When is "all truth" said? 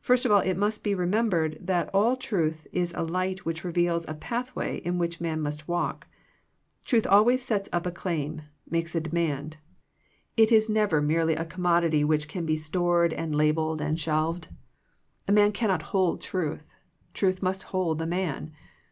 1.94-2.66